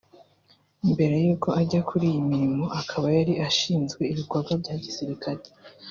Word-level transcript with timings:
mbere 0.91 1.15
yuko 1.25 1.49
ajya 1.61 1.81
kuri 1.89 2.05
iyi 2.11 2.21
mirimo 2.31 2.65
akaba 2.79 3.05
yari 3.17 3.33
ashinzwe 3.49 4.01
ibikorwa 4.13 4.51
bya 4.61 4.75
gisirikare 4.83 5.43